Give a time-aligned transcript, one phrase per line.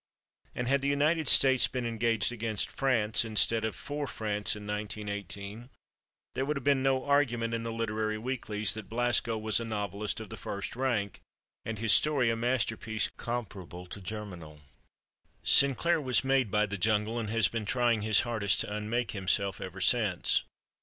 [0.55, 5.69] And had the United States been engaged against France instead of for France in 1918,
[6.33, 10.19] there would have been no argument in the literary weeklies that Blasco was a novelist
[10.19, 11.19] of the first rank
[11.63, 14.61] and his story a masterpiece comparable to "Germinal."
[15.43, 19.61] Sinclair was made by "The Jungle" and has been trying his hardest to unmake himself
[19.61, 20.41] ever since.